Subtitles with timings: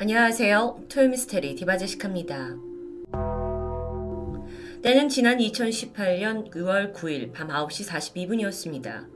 [0.00, 0.84] 안녕하세요.
[0.88, 2.56] 토요미스테리 디바제시카입니다.
[4.82, 9.06] 때는 지난 2018년 6월 9일 밤 9시 42분이었습니다.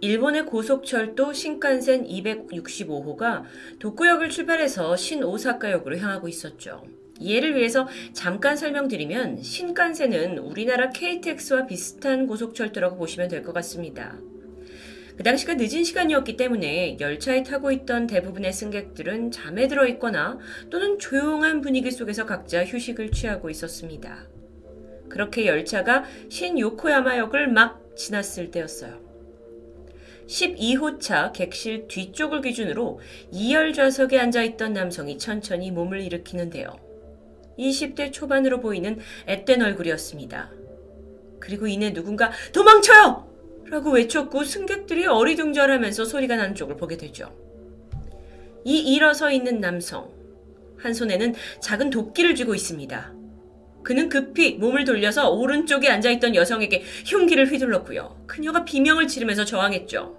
[0.00, 3.42] 일본의 고속철도 신칸센 265호가
[3.80, 6.84] 도쿄역을 출발해서 신오사카역으로 향하고 있었죠.
[7.20, 14.16] 이해를 위해서 잠깐 설명드리면 신칸센은 우리나라 KTX와 비슷한 고속철도라고 보시면 될 것 같습니다.
[15.18, 20.38] 그 당시가 늦은 시간이었기 때문에 열차에 타고 있던 대부분의 승객들은 잠에 들어 있거나
[20.70, 24.28] 또는 조용한 분위기 속에서 각자 휴식을 취하고 있었습니다.
[25.08, 29.00] 그렇게 열차가 신 요코야마역을 막 지났을 때였어요.
[30.28, 33.00] 12호차 객실 뒤쪽을 기준으로
[33.32, 36.76] 2열 좌석에 앉아 있던 남성이 천천히 몸을 일으키는데요.
[37.58, 40.52] 20대 초반으로 보이는 앳된 얼굴이었습니다.
[41.40, 43.27] 그리고 이내 누군가 도망쳐요!
[43.70, 47.34] 라고 외쳤고 승객들이 어리둥절하면서 소리가 나는 쪽을 보게 되죠.
[48.64, 50.10] 이 일어서 있는 남성.
[50.78, 53.14] 한 손에는 작은 도끼를 쥐고 있습니다.
[53.82, 58.24] 그는 급히 몸을 돌려서 오른쪽에 앉아있던 여성에게 흉기를 휘둘렀고요.
[58.26, 60.16] 그녀가 비명을 지르면서 저항했죠.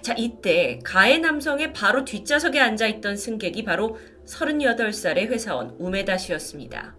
[0.00, 6.96] 자, 이때 가해 남성의 바로 뒷좌석에 앉아있던 승객이 바로 38살의 회사원 우메다 씨였습니다.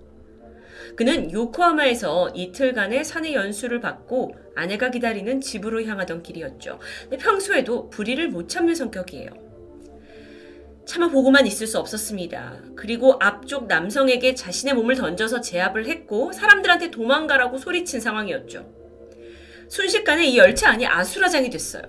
[0.98, 6.80] 그는 요코하마에서 이틀간의 사내 연수를 받고 아내가 기다리는 집으로 향하던 길이었죠.
[7.20, 9.30] 평소에도 불의를 못 참는 성격이에요.
[10.88, 12.62] 차마 보고만 있을 수 없었습니다.
[12.76, 18.68] 그리고 앞쪽 남성에게 자신의 몸을 던져서 제압을 했고 사람들한테 도망가라고 소리친 상황이었죠.
[19.68, 21.84] 순식간에 이 열차 안이 아수라장이 됐어요.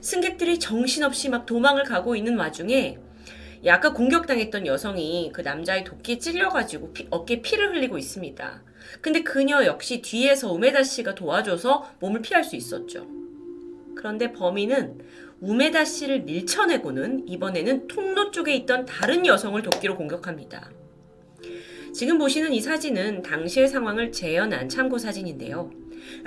[0.00, 2.98] 승객들이 정신없이 막 도망을 가고 있는 와중에
[3.68, 8.62] 아까 공격당했던 여성이 그 남자의 도끼에 찔려가지고 피, 어깨에 피를 흘리고 있습니다.
[9.00, 13.06] 근데 그녀 역시 뒤에서 우메다 씨가 도와줘서 몸을 피할 수 있었죠.
[13.94, 14.98] 그런데 범인은
[15.40, 20.70] 우메다 씨를 밀쳐내고는 이번에는 통로 쪽에 있던 다른 여성을 도끼로 공격합니다.
[21.92, 25.70] 지금 보시는 이 사진은 당시의 상황을 재현한 참고 사진인데요.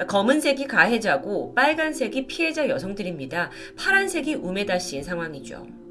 [0.08, 3.50] 검은색이 가해자고 빨간색이 피해자 여성들입니다.
[3.78, 5.83] 파란색이 우메다 씨인 상황이죠.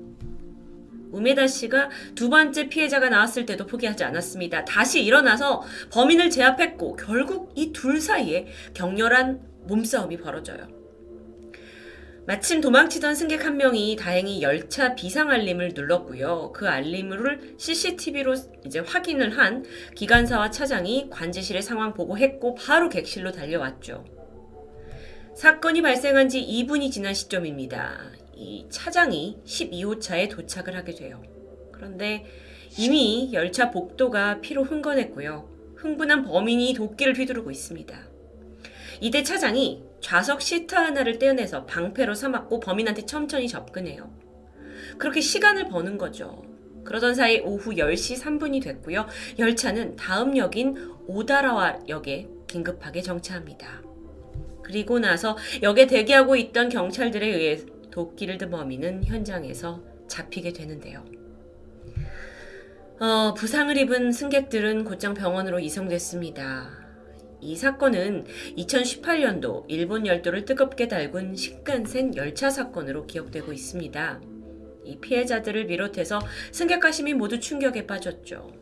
[1.12, 4.64] 우메다 씨가 두 번째 피해자가 나왔을 때도 포기하지 않았습니다.
[4.64, 10.66] 다시 일어나서 범인을 제압했고 결국 이 둘 사이에 격렬한 몸싸움이 벌어져요.
[12.24, 16.52] 마침 도망치던 승객 한 명이 다행히 열차 비상 알림을 눌렀고요.
[16.54, 18.34] 그 알림을 CCTV로
[18.64, 19.64] 이제 확인을 한
[19.96, 24.04] 기관사와 차장이 관제실의 상황 보고했고 바로 객실로 달려왔죠.
[25.34, 27.98] 사건이 발생한 지 2분이 지난 시점입니다.
[28.34, 31.22] 이 차장이 12호 차에 도착을 하게 돼요.
[31.72, 32.24] 그런데
[32.78, 35.48] 이미 열차 복도가 피로 흥건했고요.
[35.76, 37.98] 흥분한 범인이 도끼를 휘두르고 있습니다.
[39.00, 44.10] 이때 차장이 좌석 시트 하나를 떼어내서 방패로 삼았고 범인한테 천천히 접근해요.
[44.98, 46.44] 그렇게 시간을 버는 거죠.
[46.84, 49.06] 그러던 사이 오후 10시 3분이 됐고요.
[49.38, 53.82] 열차는 다음 역인 오다라와 역에 긴급하게 정차합니다.
[54.62, 57.56] 그리고 나서 역에 대기하고 있던 경찰들에 의해
[57.92, 61.04] 도끼를 든 범인은 현장에서 잡히게 되는데요.
[62.98, 66.82] 어, 부상을 입은 승객들은 곧장 병원으로 이송됐습니다.
[67.40, 68.24] 이 사건은
[68.56, 74.20] 2018년도 일본 열도를 뜨겁게 달군 식간센 열차 사건으로 기억되고 있습니다.
[74.84, 76.20] 이 피해자들을 비롯해서
[76.52, 78.52] 승객과 시민 모두 충격에 빠졌죠.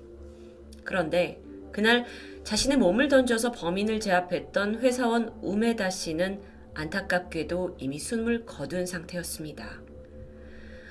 [0.85, 1.43] 그런데
[1.73, 2.07] 그날
[2.43, 6.41] 자신의 몸을 던져서 범인을 제압했던 회사원 우메다 씨는
[6.75, 9.81] 안타깝게도 이미 숨을 거둔 상태였습니다.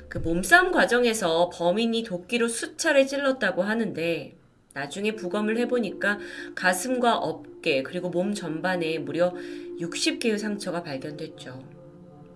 [0.09, 4.35] 그 몸싸움 과정에서 범인이 도끼로 수차례 찔렀다고 하는데
[4.73, 6.19] 나중에 부검을 해보니까
[6.56, 9.34] 가슴과 어깨 그리고 몸 전반에 무려
[9.79, 11.63] 60개의 상처가 발견됐죠.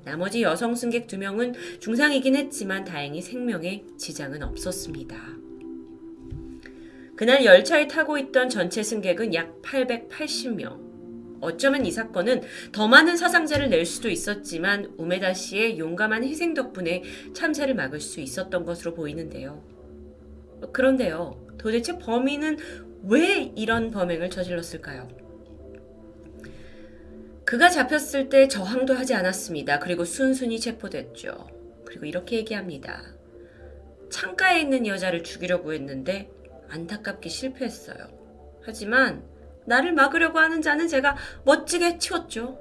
[0.04, 5.16] 나머지 여성 승객 2명은 중상이긴 했지만 다행히 생명에 지장은 없었습니다.
[7.16, 10.93] 그날 열차에 타고 있던 전체 승객은 약 880명.
[11.44, 17.74] 어쩌면 이 사건은 더 많은 사상자를 낼 수도 있었지만 우메다 씨의 용감한 희생 덕분에 참사를
[17.74, 19.64] 막을 수 있었던 것으로 보이는데요.
[20.72, 22.58] 그런데요, 도대체 범인은
[23.04, 25.10] 왜 이런 범행을 저질렀을까요?
[27.46, 29.80] 그가 잡혔을 때 저항도 하지 않았습니다.
[29.80, 31.48] 그리고 순순히 체포됐죠.
[31.86, 33.04] 그리고 이렇게 얘기합니다.
[34.10, 36.32] 창가에 있는 여자를 죽이려고 했는데
[36.70, 37.98] 안타깝게 실패했어요.
[38.64, 39.24] 하지만
[39.66, 41.16] 나를 막으려고 하는 자는 제가
[41.46, 42.60] 멋지게 치웠죠.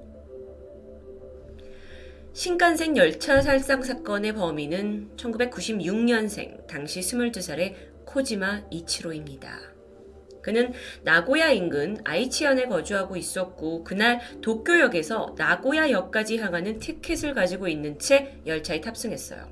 [2.35, 7.75] 신간생 열차 살상 사건의 범인은 1996년생, 당시 22살의
[8.07, 9.73] 코지마 이치로입니다.
[10.41, 10.73] 그는
[11.05, 19.49] 나고야 인근 아이치현에 거주하고 있었고 그날 도쿄역에서 나고야역까지 향하는 티켓을 가지고 있는 채 열차에 탑승했어요.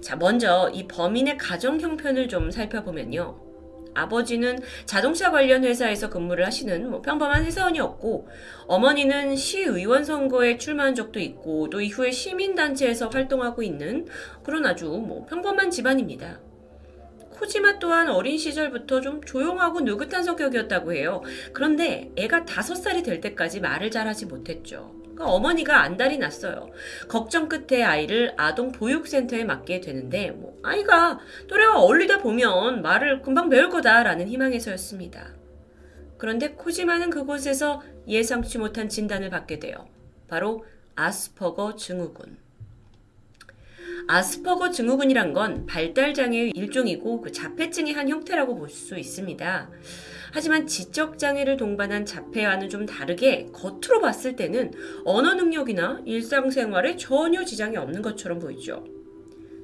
[0.00, 3.40] 자, 먼저 이 범인의 가정 형편을 좀 살펴보면요.
[3.94, 8.28] 아버지는 자동차 관련 회사에서 근무를 하시는 뭐 평범한 회사원이었고,
[8.66, 14.06] 어머니는 시의원 선거에 출마한 적도 있고, 또 이후에 시민단체에서 활동하고 있는
[14.42, 16.40] 그런 아주 뭐 평범한 집안입니다.
[17.30, 21.22] 코지마 또한 어린 시절부터 좀 조용하고 느긋한 성격이었다고 해요.
[21.52, 25.03] 그런데 애가 다섯 살이 될 때까지 말을 잘하지 못했죠.
[25.14, 26.70] 그러니까 어머니가 안달이 났어요.
[27.08, 33.70] 걱정 끝에 아이를 아동 보육센터에 맡게 되는데 뭐 아이가 또래와 어울리다 보면 말을 금방 배울
[33.70, 35.34] 거다라는 희망에서였습니다.
[36.18, 39.88] 그런데 코지마는 그곳에서 예상치 못한 진단을 받게 돼요.
[40.28, 40.64] 바로
[40.96, 42.43] 아스퍼거 증후군.
[44.06, 49.70] 아스퍼거 증후군이란 건 발달장애의 일종이고 그 자폐증의 한 형태라고 볼 수 있습니다.
[50.32, 54.72] 하지만 지적장애를 동반한 자폐와는 좀 다르게 겉으로 봤을 때는
[55.04, 58.84] 언어 능력이나 일상생활에 전혀 지장이 없는 것처럼 보이죠.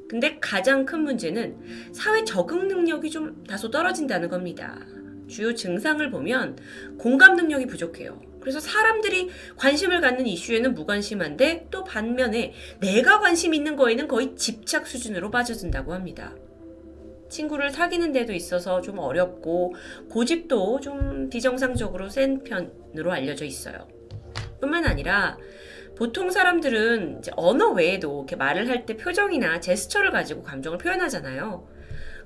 [0.09, 1.57] 근데 가장 큰 문제는
[1.93, 4.87] 사회 적응 능력이 좀 다소 떨어진다는 겁니다.
[5.27, 6.57] 주요 증상을 보면
[6.99, 8.30] 공감 능력이 부족해요.
[8.41, 15.31] 그래서 사람들이 관심을 갖는 이슈에는 무관심한데 또 반면에 내가 관심 있는 거에는 거의 집착 수준으로
[15.31, 16.35] 빠져든다고 합니다.
[17.29, 19.75] 친구를 사귀는 데도 있어서 좀 어렵고
[20.11, 23.87] 고집도 좀 비정상적으로 센 편으로 알려져 있어요.
[24.61, 25.39] 뿐만 아니라
[25.97, 31.69] 보통 사람들은 언어 외에도 이렇게 말을 할 때 표정이나 제스처를 가지고 감정을 표현하잖아요.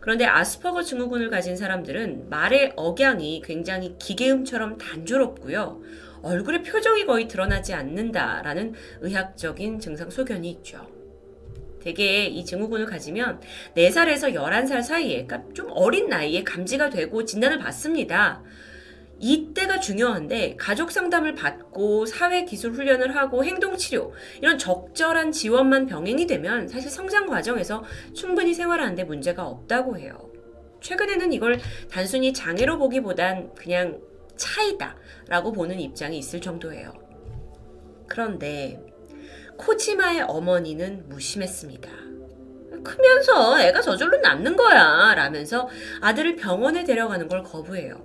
[0.01, 5.81] 그런데 아스퍼거 증후군을 가진 사람들은 말의 억양이 굉장히 기계음처럼 단조롭고요.
[6.25, 10.87] 얼굴의 표정이 거의 드러나지 않는다라는 의학적인 증상 소견이 있죠.
[11.81, 13.41] 대개 이 증후군을 가지면
[13.77, 18.43] 4살에서 11살 사이에, 그러니까 좀 어린 나이에 감지가 되고 진단을 받습니다.
[19.21, 26.27] 이때가 중요한데 가족 상담을 받고 사회 기술 훈련을 하고 행동 치료 이런 적절한 지원만 병행이
[26.27, 30.31] 되면 사실 성장 과정에서 충분히 생활하는데 문제가 없다고 해요.
[30.81, 31.59] 최근에는 이걸
[31.91, 34.01] 단순히 장애로 보기보단 그냥
[34.37, 34.97] 차이다
[35.29, 36.93] 라고 보는 입장이 있을 정도예요.
[38.09, 38.81] 그런데
[39.57, 41.91] 코지마의 어머니는 무심했습니다.
[42.83, 45.69] 크면서 애가 저절로 낫는 거야 라면서
[46.01, 48.03] 아들을 병원에 데려가는 걸 거부해요.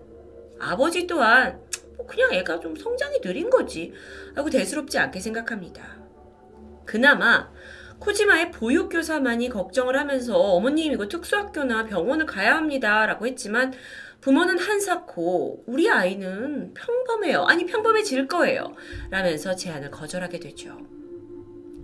[0.59, 1.59] 아버지 또한
[1.97, 3.93] 뭐 그냥 애가 좀 성장이 느린 거지
[4.35, 5.97] 하고 대수롭지 않게 생각합니다.
[6.85, 7.49] 그나마
[7.99, 13.73] 코지마의 보육교사만이 걱정을 하면서 어머님 이거 특수학교나 병원을 가야 합니다 라고 했지만
[14.21, 17.45] 부모는 한사코 우리 아이는 평범해요.
[17.45, 18.75] 아니 평범해질 거예요.
[19.09, 20.77] 라면서 제안을 거절하게 되죠.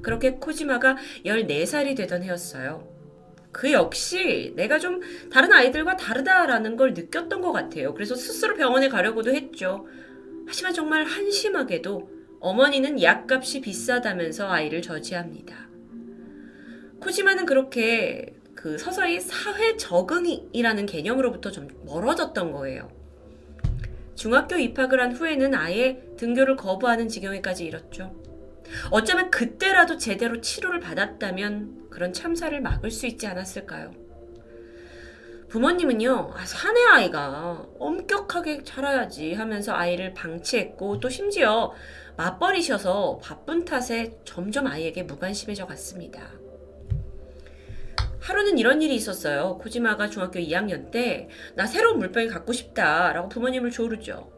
[0.01, 2.87] 그렇게 코지마가 14살이 되던 해였어요.
[3.51, 4.99] 그 역시 내가 좀
[5.31, 7.93] 다른 아이들과 다르다라는 걸 느꼈던 것 같아요.
[7.93, 9.87] 그래서 스스로 병원에 가려고도 했죠.
[10.45, 12.09] 하지만 정말 한심하게도
[12.41, 15.69] 어머니는 약값이 비싸다면서 아이를 저지합니다.
[16.99, 22.89] 코지마는 그렇게 그 서서히 사회 적응이라는 개념으로부터 좀 멀어졌던 거예요.
[24.15, 28.15] 중학교 입학을 한 후에는 아예 등교를 거부하는 지경에까지 이뤘죠.
[28.89, 33.93] 어쩌면 그때라도 제대로 치료를 받았다면 그런 참사를 막을 수 있지 않았을까요?
[35.49, 41.71] 부모님은요, 아, 사내 아이가 엄격하게 자라야지 하면서 아이를 방치했고 또 심지어
[42.17, 46.44] 맞벌이셔서 바쁜 탓에 점점 아이에게 무관심해져 갔습니다.
[48.25, 49.59] 하루는 이런 일이 있었어요.
[49.61, 54.31] 코지마가 중학교 2학년 때 나 새로운 물병이 갖고 싶다라고 부모님을 조르죠.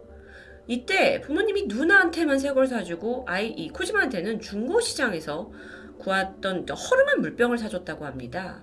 [0.67, 5.51] 이때 부모님이 누나한테만 새 걸 사주고 아이 이 코지마한테는 중고 시장에서
[5.99, 8.61] 구했던 허름한 물병을 사줬다고 합니다.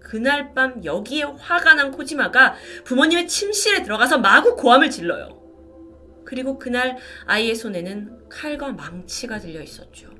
[0.00, 2.54] 그날 밤 여기에 화가 난 코지마가
[2.84, 5.36] 부모님의 침실에 들어가서 마구 고함을 질러요.
[6.24, 10.10] 그리고 그날 아이의 손에는 칼과 망치가 들려 있었죠.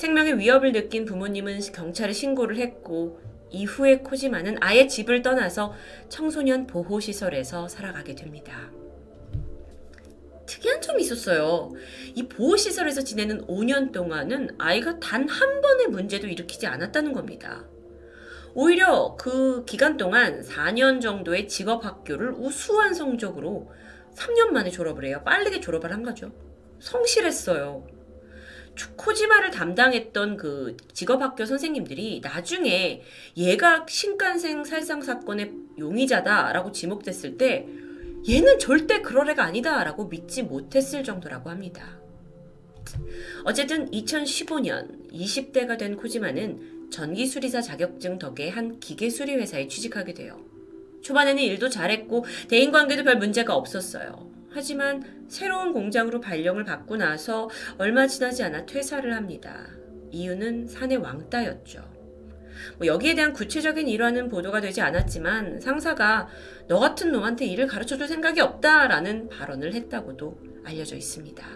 [0.00, 5.74] 생명의 위협을 느낀 부모님은 경찰에 신고를 했고 이후에 코지마는 아예 집을 떠나서
[6.08, 8.70] 청소년 보호시설에서 살아가게 됩니다.
[10.46, 11.70] 특이한 점이 있었어요.
[12.14, 17.66] 이 보호시설에서 지내는 5년 동안은 아이가 단 한 번의 문제도 일으키지 않았다는 겁니다.
[18.54, 23.70] 오히려 그 기간 동안 4년 정도의 직업학교를 우수한 성적으로
[24.14, 25.20] 3년 만에 졸업을 해요.
[25.26, 26.32] 빠르게 졸업을 한 거죠.
[26.78, 27.99] 성실했어요.
[28.96, 33.02] 코지마를 담당했던 그 직업학교 선생님들이 나중에
[33.36, 37.66] 얘가 신간생 살상 사건의 용의자다라고 지목됐을 때
[38.28, 41.98] 얘는 절대 그럴 애가 아니다라고 믿지 못했을 정도라고 합니다.
[43.44, 50.44] 어쨌든 2015년 20대가 된 코지마는 전기수리사 자격증 덕에 한 기계수리 회사에 취직하게 돼요.
[51.02, 54.30] 초반에는 일도 잘했고 대인관계도 별 문제가 없었어요.
[54.52, 59.66] 하지만 새로운 공장으로 발령을 받고 나서 얼마 지나지 않아 퇴사를 합니다.
[60.10, 62.00] 이유는 사내 왕따였죠.
[62.78, 66.28] 뭐 여기에 대한 구체적인 일화는 보도가 되지 않았지만 상사가
[66.68, 71.46] 너 같은 놈한테 일을 가르쳐 줄 생각이 없다라는 발언을 했다고도 알려져 있습니다.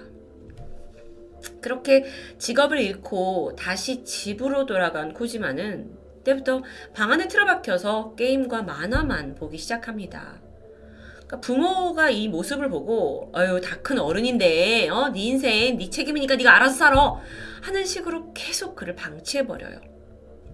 [1.60, 2.04] 그렇게
[2.38, 6.62] 직업을 잃고 다시 집으로 돌아간 코지마는 때부터
[6.94, 10.43] 방 안에 틀어박혀서 게임과 만화만 보기 시작합니다.
[11.26, 16.56] 그러니까 부모가 이 모습을 보고 어유 다 큰 어른인데 어, 네 인생 네 책임이니까 네가
[16.56, 17.14] 알아서 살아
[17.62, 19.80] 하는 식으로 계속 그를 방치해 버려요.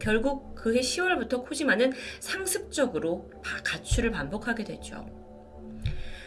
[0.01, 3.31] 결국 그해 10월부터 코지마는 상습적으로
[3.65, 5.07] 가출을 반복하게 되죠.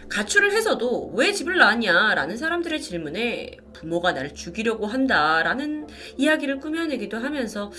[0.10, 7.18] 가출을 해서도 왜 집을 나왔냐 라는 사람들의 질문에 부모가 나를 죽이려고 한다 라는 이야기를 꾸며내기도
[7.18, 7.72] 하면서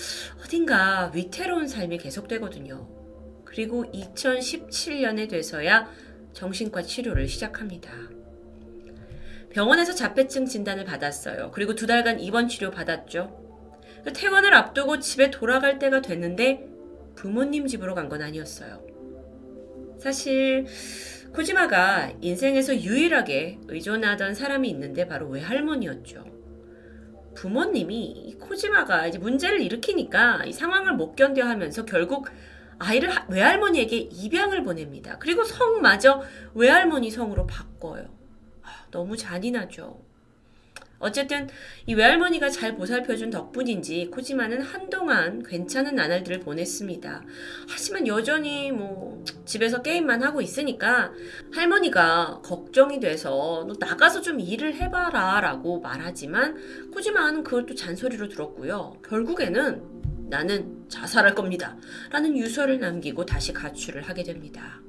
[0.43, 2.89] 어딘가 위태로운 삶이 계속되거든요.
[3.45, 5.87] 그리고 2017년에 돼서야
[6.35, 7.91] 정신과 치료를 시작합니다.
[9.49, 11.51] 병원에서 자폐증 진단을 받았어요.
[11.51, 13.41] 그리고 두 달간 입원 치료 받았죠.
[14.13, 16.67] 퇴원을 앞두고 집에 돌아갈 때가 됐는데
[17.15, 18.85] 부모님 집으로 간 건 아니었어요.
[19.97, 20.65] 사실
[21.33, 26.23] 코지마가 인생에서 유일하게 의존하던 사람이 있는데 바로 외할머니였죠.
[27.33, 32.27] 부모님이 코지마가 이제 문제를 일으키니까 이 상황을 못 견뎌 하면서 결국
[32.79, 35.17] 아이를 외할머니에게 입양을 보냅니다.
[35.19, 38.05] 그리고 성마저 외할머니 성으로 바꿔요.
[38.63, 40.05] 아, 너무 잔인하죠.
[40.99, 41.49] 어쨌든
[41.85, 47.23] 이 외할머니가 잘 보살펴준 덕분인지 코지마는 한동안 괜찮은 나날들을 보냈습니다.
[47.69, 51.11] 하지만 여전히 뭐 집에서 게임만 하고 있으니까
[51.53, 58.97] 할머니가 걱정이 돼서 너 나가서 좀 일을 해봐라 라고 말하지만 코지마는 그걸 또 잔소리로 들었고요.
[59.07, 59.94] 결국에는
[60.29, 61.77] 나는 자살할 겁니다.
[62.11, 64.81] 라는 유서를 남기고 다시 가출을 하게 됩니다.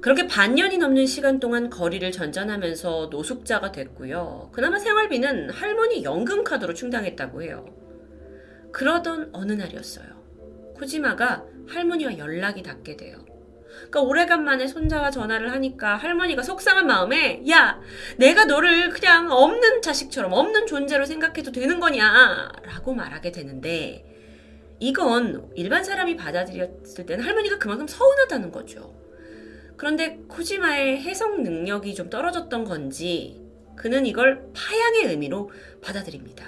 [0.00, 4.50] 그렇게 반년이 넘는 시간 동안 거리를 전전하면서 노숙자가 됐고요.
[4.52, 7.66] 그나마 생활비는 할머니 연금카드로 충당했다고 해요.
[8.72, 10.06] 그러던 어느 날이었어요.
[10.76, 13.25] 코지마가 할머니와 연락이 닿게 돼요.
[13.76, 17.80] 그러니까 오래간만에 손자와 전화를 하니까 할머니가 속상한 마음에 야
[18.16, 24.04] 내가 너를 그냥 없는 자식처럼 없는 존재로 생각해도 되는 거냐 라고 말하게 되는데
[24.80, 28.94] 이건 일반 사람이 받아들였을 때는 할머니가 그만큼 서운하다는 거죠.
[29.76, 33.40] 그런데 코지마의 해석 능력이 좀 떨어졌던 건지
[33.76, 35.50] 그는 이걸 파양의 의미로
[35.82, 36.44] 받아들입니다.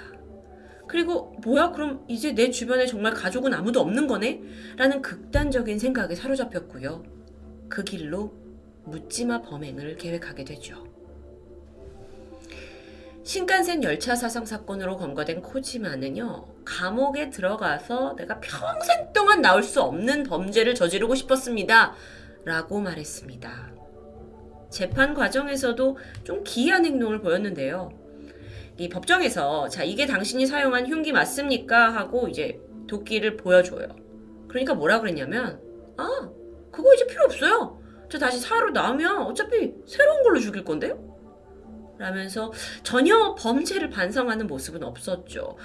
[0.87, 4.41] 그리고 뭐야 그럼 이제 내 주변에 정말 가족은 아무도 없는 거네?
[4.75, 7.18] 라는 극단적인 생각에 사로잡혔고요.
[7.69, 8.33] 그 길로
[8.85, 10.87] 묻지마 범행을 계획하게 되죠.
[13.23, 20.73] 신칸센 열차 사상 사건으로 검거된 코지마는요, 감옥에 들어가서 내가 평생 동안 나올 수 없는 범죄를
[20.73, 21.93] 저지르고 싶었습니다.
[22.43, 23.71] 라고 말했습니다.
[24.71, 27.91] 재판 과정에서도 좀 기이한 행동을 보였는데요.
[28.77, 31.89] 이 법정에서 자 이게 당신이 사용한 흉기 맞습니까?
[31.93, 33.87] 하고 이제 도끼를 보여줘요.
[34.47, 35.61] 그러니까 뭐라 그랬냐면
[35.97, 36.31] 아
[36.71, 37.81] 그거 이제 필요 없어요.
[38.09, 41.09] 저 다시 사로 나오면 어차피 새로운 걸로 죽일 건데요.
[41.97, 42.51] 라면서
[42.83, 45.57] 전혀 범죄를 반성하는 모습은 없었죠.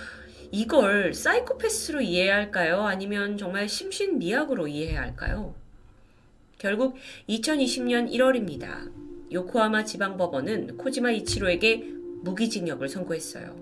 [0.51, 2.83] 이걸 사이코패스로 이해해야 할까요?
[2.83, 5.55] 아니면 정말 심신미약으로 이해해야 할까요?
[6.59, 6.97] 결국
[7.29, 8.91] 2020년 1월입니다.
[9.33, 11.85] 요코하마 지방법원은 코지마 이치로에게
[12.23, 13.57] 무기징역을 선고했어요.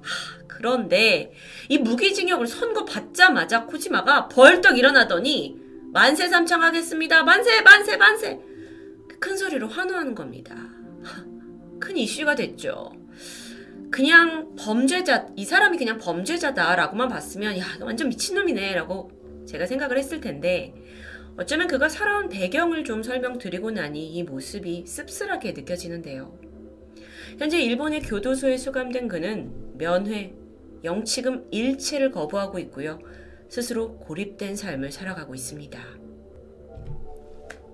[0.00, 1.32] 하, 그런데
[1.68, 5.59] 이 무기징역을 선고받자마자 코지마가 벌떡 일어나더니
[5.92, 7.24] 만세 삼창하겠습니다.
[7.24, 8.40] 만세 만세 만세
[9.18, 10.56] 큰 소리로 환호하는 겁니다.
[11.80, 12.92] 큰 이슈가 됐죠.
[13.90, 19.10] 그냥 범죄자, 이 사람이 그냥 범죄자다라고만 봤으면, 야, 완전 미친놈이네, 라고
[19.46, 20.72] 제가 생각을 했을 텐데,
[21.36, 26.38] 어쩌면 그가 살아온 배경을 좀 설명드리고 나니 이 모습이 씁쓸하게 느껴지는데요.
[27.38, 30.34] 현재 일본의 교도소에 수감된 그는 면회,
[30.84, 33.00] 영치금 일체를 거부하고 있고요.
[33.50, 35.78] 스스로 고립된 삶을 살아가고 있습니다.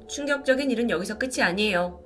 [0.09, 2.03] 충격적인 일은 여기서 끝이 아니에요.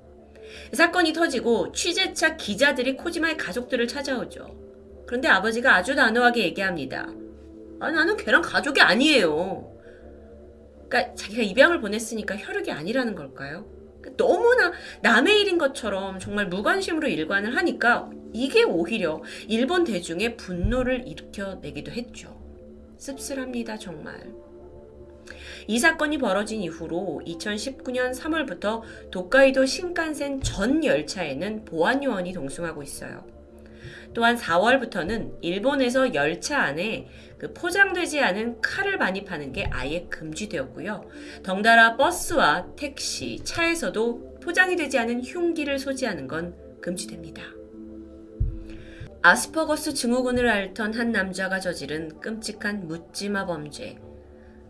[0.73, 4.59] 사건이 터지고 취재차 기자들이 코지마의 가족들을 찾아오죠.
[5.07, 7.07] 그런데 아버지가 아주 단호하게 얘기합니다.
[7.79, 9.71] 아, 나는 걔랑 가족이 아니에요.
[10.89, 13.65] 그러니까 자기가 입양을 보냈으니까 혈육이 아니라는 걸까요?
[14.01, 21.91] 그러니까 너무나 남의 일인 것처럼 정말 무관심으로 일관을 하니까 이게 오히려 일본 대중의 분노를 일으켜내기도
[21.91, 22.40] 했죠.
[23.01, 24.31] 씁쓸합니다, 정말.
[25.65, 33.25] 이 사건이 벌어진 이후로 2019년 3월부터 도카이도 신칸센 전 열차에는 보안 요원이 동승하고 있어요.
[34.13, 37.07] 또한 4월부터는 일본에서 열차 안에
[37.39, 41.09] 그 포장되지 않은 칼을 반입하는 게 아예 금지되었고요.
[41.41, 47.60] 덩달아 버스와 택시, 차에서도 포장이 되지 않은 흉기를 소지하는 건 금지됩니다.
[49.23, 53.99] 아스퍼거스 증후군을 앓던 한 남자가 저지른 끔찍한 묻지마 범죄.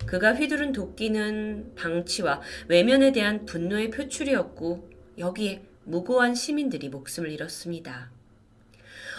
[0.05, 8.12] 그가 휘두른 도끼는 방치와 외면에 대한 분노의 표출이었고 여기에 무고한 시민들이 목숨을 잃었습니다.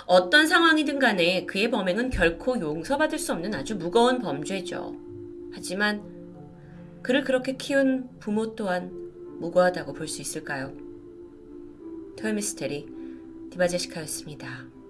[0.04, 4.96] 어떤 상황이든 간에 그의 범행은 결코 용서받을 수 없는 아주 무거운 범죄죠.
[5.54, 6.02] 하지만
[7.02, 8.90] 그를 그렇게 키운 부모 또한
[9.38, 10.76] 무고하다고 볼 수 있을까요?
[12.18, 12.86] 토요미스테리
[13.50, 14.81] 디바제시카였습니다.